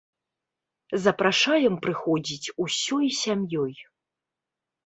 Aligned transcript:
Запрашаем 1.03 1.75
прыходзіць 1.83 2.51
усёй 2.65 3.05
сям'ёй! 3.21 3.73